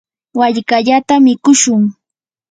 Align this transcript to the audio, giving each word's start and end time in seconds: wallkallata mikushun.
wallkallata 0.39 1.15
mikushun. 1.25 1.83